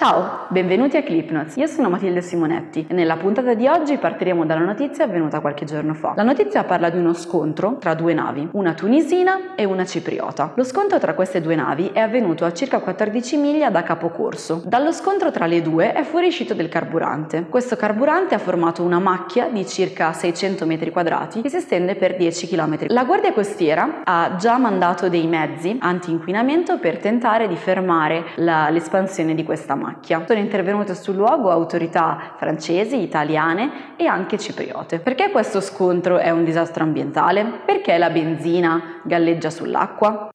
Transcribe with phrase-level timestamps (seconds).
[0.00, 1.56] Ciao, benvenuti a Clipnotes.
[1.56, 5.92] Io sono Matilde Simonetti e nella puntata di oggi partiremo dalla notizia avvenuta qualche giorno
[5.92, 6.14] fa.
[6.16, 10.52] La notizia parla di uno scontro tra due navi, una tunisina e una cipriota.
[10.54, 14.62] Lo scontro tra queste due navi è avvenuto a circa 14 miglia da Capocorso.
[14.64, 17.44] Dallo scontro tra le due è fuoriuscito del carburante.
[17.50, 22.16] Questo carburante ha formato una macchia di circa 600 metri quadrati che si estende per
[22.16, 22.86] 10 km.
[22.86, 29.34] La Guardia Costiera ha già mandato dei mezzi anti-inquinamento per tentare di fermare la, l'espansione
[29.34, 30.24] di questa macchia macchia.
[30.26, 35.00] Sono intervenute sul luogo autorità francesi, italiane e anche cipriote.
[35.00, 37.44] Perché questo scontro è un disastro ambientale?
[37.64, 40.30] Perché la benzina galleggia sull'acqua?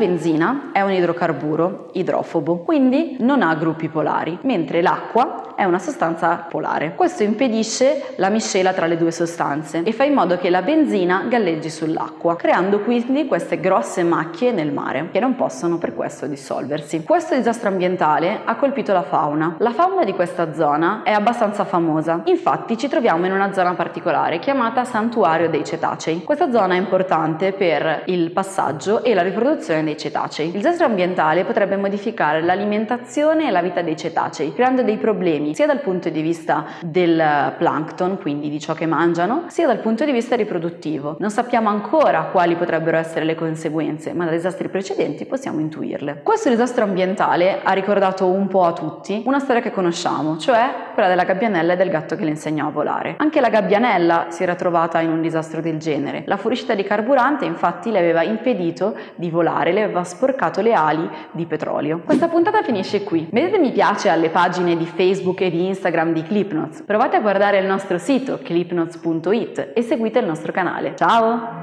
[0.00, 6.46] Benzina è un idrocarburo idrofobo, quindi non ha gruppi polari, mentre l'acqua è una sostanza
[6.48, 6.94] polare.
[6.94, 11.26] Questo impedisce la miscela tra le due sostanze e fa in modo che la benzina
[11.28, 17.04] galleggi sull'acqua, creando quindi queste grosse macchie nel mare che non possono per questo dissolversi.
[17.04, 19.56] Questo disastro ambientale ha colpito la fauna.
[19.58, 24.38] La fauna di questa zona è abbastanza famosa, infatti ci troviamo in una zona particolare
[24.38, 26.24] chiamata Santuario dei Cetacei.
[26.24, 30.46] Questa zona è importante per il passaggio e la riproduzione riproduzione dei cetacei.
[30.46, 35.66] Il disastro ambientale potrebbe modificare l'alimentazione e la vita dei cetacei, creando dei problemi sia
[35.66, 40.12] dal punto di vista del plankton, quindi di ciò che mangiano, sia dal punto di
[40.12, 41.16] vista riproduttivo.
[41.18, 46.20] Non sappiamo ancora quali potrebbero essere le conseguenze, ma da disastri precedenti possiamo intuirle.
[46.22, 51.08] Questo disastro ambientale ha ricordato un po' a tutti una storia che conosciamo, cioè quella
[51.08, 53.14] della gabbianella e del gatto che le insegnò a volare.
[53.18, 56.22] Anche la gabbianella si era trovata in un disastro del genere.
[56.26, 61.08] La fuoriuscita di carburante infatti le aveva impedito di volare le aveva sporcato le ali
[61.32, 62.02] di petrolio.
[62.04, 63.28] Questa puntata finisce qui.
[63.32, 66.82] Mettete mi piace alle pagine di Facebook e di Instagram di Clipnotes.
[66.82, 70.94] Provate a guardare il nostro sito clipnotes.it e seguite il nostro canale.
[70.96, 71.58] Ciao!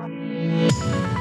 [0.58, 1.18] Thank